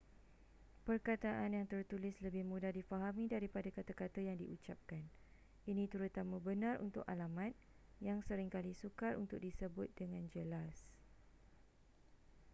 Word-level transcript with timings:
perkataan 0.87 1.49
yang 1.57 1.65
tertulis 1.73 2.15
lebih 2.25 2.41
mudah 2.51 2.71
difahami 2.79 3.25
daripada 3.33 3.69
kata-kata 3.77 4.19
yang 4.29 4.33
diucapkan 4.43 5.03
ini 5.71 5.83
terutama 5.93 6.35
benar 6.47 6.75
untuk 6.87 7.03
alamat 7.13 7.51
yang 8.07 8.17
sering 8.27 8.49
kali 8.55 8.71
sukar 8.81 9.13
untuk 9.23 9.37
disebut 9.45 9.87
dengan 9.99 10.23
jelas 10.35 10.75